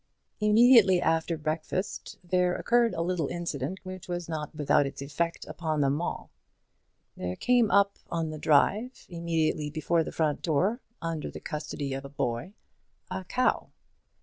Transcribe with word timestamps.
Immediately 0.39 0.99
after 0.99 1.37
breakfast 1.37 2.17
there 2.23 2.55
occurred 2.55 2.95
a 2.95 3.03
little 3.03 3.27
incident 3.27 3.77
which 3.83 4.07
was 4.07 4.27
not 4.27 4.55
without 4.55 4.87
its 4.87 4.99
effect 4.99 5.45
upon 5.45 5.81
them 5.81 6.01
all. 6.01 6.31
There 7.15 7.35
came 7.35 7.69
up 7.69 7.99
on 8.09 8.31
the 8.31 8.39
drive, 8.39 9.05
immediately 9.09 9.69
before 9.69 10.03
the 10.03 10.11
front 10.11 10.41
door, 10.41 10.81
under 11.03 11.29
the 11.29 11.39
custody 11.39 11.93
of 11.93 12.03
a 12.03 12.09
boy, 12.09 12.55
a 13.11 13.25
cow. 13.25 13.69